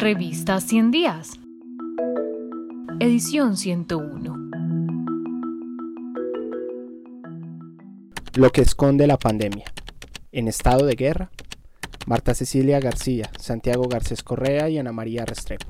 [0.00, 1.32] Revista 100 días.
[3.00, 4.50] Edición 101.
[8.34, 9.66] Lo que esconde la pandemia.
[10.32, 11.30] En estado de guerra.
[12.06, 15.68] Marta Cecilia García, Santiago Garcés Correa y Ana María Restrepo.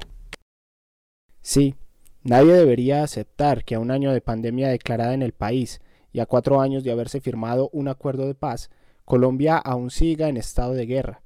[1.42, 1.74] Sí,
[2.22, 5.80] nadie debería aceptar que a un año de pandemia declarada en el país
[6.12, 8.70] y a cuatro años de haberse firmado un acuerdo de paz,
[9.04, 11.20] Colombia aún siga en estado de guerra.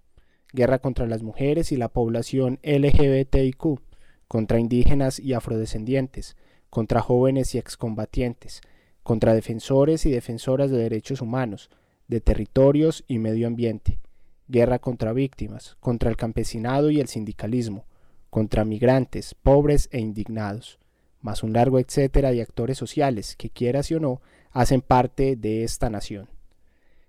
[0.55, 3.81] Guerra contra las mujeres y la población LGBTIQ,
[4.29, 6.37] contra indígenas y afrodescendientes,
[6.71, 8.61] contra jóvenes y excombatientes,
[9.03, 11.71] contra defensores y defensoras de derechos humanos,
[12.07, 13.99] de territorios y medio ambiente.
[14.47, 17.85] Guerra contra víctimas, contra el campesinado y el sindicalismo,
[18.31, 20.79] contra migrantes, pobres e indignados,
[21.21, 25.91] más un largo etcétera de actores sociales que, quieras o no, hacen parte de esta
[25.91, 26.29] nación.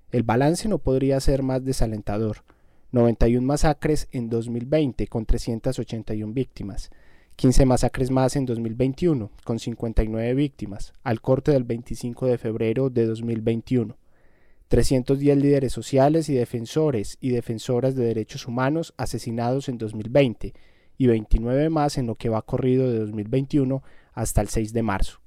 [0.09, 2.37] El balance no podría ser más desalentador.
[2.95, 6.91] 91 masacres en 2020 con 381 víctimas,
[7.35, 13.05] 15 masacres más en 2021 con 59 víctimas, al corte del 25 de febrero de
[13.05, 13.97] 2021.
[14.69, 20.53] 310 líderes sociales y defensores y defensoras de derechos humanos asesinados en 2020
[20.97, 23.83] y 29 más en lo que va corrido de 2021
[24.13, 25.19] hasta el 6 de marzo.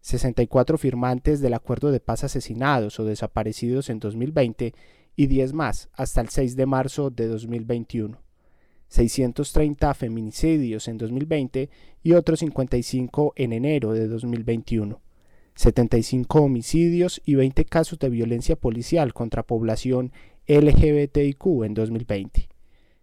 [0.00, 4.72] 64 firmantes del acuerdo de paz asesinados o desaparecidos en 2020
[5.16, 8.18] y 10 más hasta el 6 de marzo de 2021.
[8.88, 11.70] 630 feminicidios en 2020
[12.02, 15.00] y otros 55 en enero de 2021.
[15.56, 20.12] 75 homicidios y 20 casos de violencia policial contra población
[20.46, 22.48] LGBTIQ en 2020.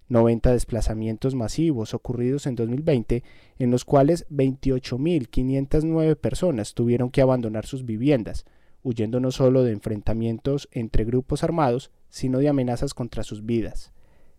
[0.10, 3.24] 90 desplazamientos masivos ocurridos en 2020,
[3.60, 8.46] en los cuales 28.509 personas tuvieron que abandonar sus viviendas,
[8.84, 13.92] huyendo no solo de enfrentamientos entre grupos armados, sino de amenazas contra sus vidas.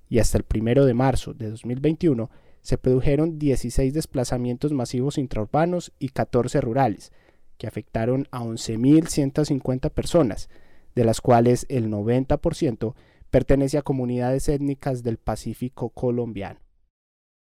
[0.08, 6.10] Y hasta el 1 de marzo de 2021 se produjeron 16 desplazamientos masivos intraurbanos y
[6.10, 7.12] 14 rurales,
[7.58, 10.48] que afectaron a 11.150 personas,
[10.94, 12.94] de las cuales el 90%
[13.30, 16.60] pertenece a comunidades étnicas del Pacífico colombiano.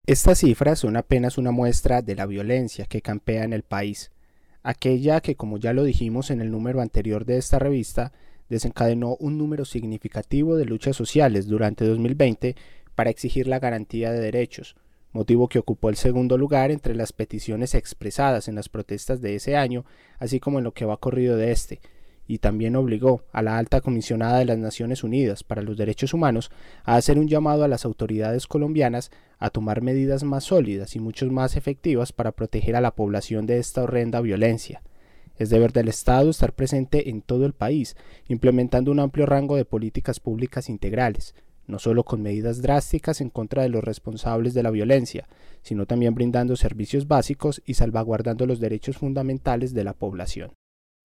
[0.07, 4.11] Estas cifras son apenas una muestra de la violencia que campea en el país,
[4.65, 8.11] aquella que, como ya lo dijimos en el número anterior de esta revista,
[8.49, 12.55] desencadenó un número significativo de luchas sociales durante 2020
[12.95, 14.75] para exigir la garantía de derechos,
[15.11, 19.55] motivo que ocupó el segundo lugar entre las peticiones expresadas en las protestas de ese
[19.55, 19.85] año,
[20.17, 21.79] así como en lo que va corrido de este,
[22.27, 26.51] y también obligó a la alta comisionada de las Naciones Unidas para los Derechos Humanos
[26.83, 31.25] a hacer un llamado a las autoridades colombianas a tomar medidas más sólidas y mucho
[31.31, 34.81] más efectivas para proteger a la población de esta horrenda violencia.
[35.37, 37.95] Es deber del Estado estar presente en todo el país,
[38.27, 41.35] implementando un amplio rango de políticas públicas integrales,
[41.67, 45.27] no solo con medidas drásticas en contra de los responsables de la violencia,
[45.61, 50.51] sino también brindando servicios básicos y salvaguardando los derechos fundamentales de la población.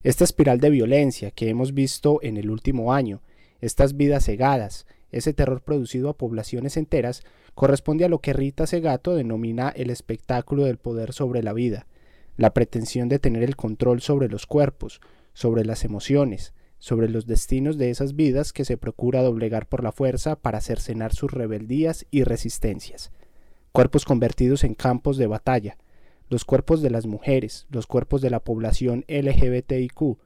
[0.03, 3.21] Esta espiral de violencia que hemos visto en el último año,
[3.61, 7.23] estas vidas cegadas, ese terror producido a poblaciones enteras,
[7.55, 11.87] corresponde a lo que Rita Segato denomina el espectáculo del poder sobre la vida,
[12.39, 15.03] la pretensión de tener el control sobre los cuerpos,
[15.35, 19.93] sobre las emociones, sobre los destinos de esas vidas que se procura doblegar por la
[19.93, 23.13] fuerza para cercenar sus rebeldías y resistencias.
[23.71, 25.77] Cuerpos convertidos en campos de batalla,
[26.31, 30.17] los cuerpos de las mujeres, los cuerpos de la población LGBTIQ,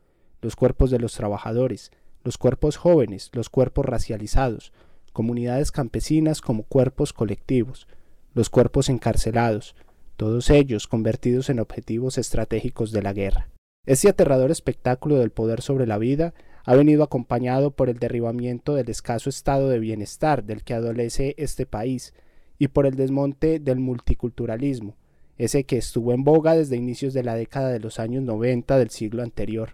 [0.42, 1.92] los cuerpos de los trabajadores,
[2.22, 4.74] los cuerpos jóvenes, los cuerpos racializados,
[5.14, 7.88] comunidades campesinas como cuerpos colectivos,
[8.34, 9.74] los cuerpos encarcelados,
[10.18, 13.48] todos ellos convertidos en objetivos estratégicos de la guerra.
[13.86, 18.90] Ese aterrador espectáculo del poder sobre la vida ha venido acompañado por el derribamiento del
[18.90, 22.12] escaso estado de bienestar del que adolece este país
[22.58, 24.96] y por el desmonte del multiculturalismo,
[25.38, 28.90] ese que estuvo en boga desde inicios de la década de los años 90 del
[28.90, 29.70] siglo anterior,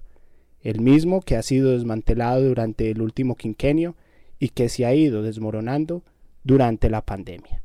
[0.63, 3.97] el mismo que ha sido desmantelado durante el último quinquenio
[4.39, 6.05] y que se ha ido desmoronando
[6.45, 7.63] durante la pandemia.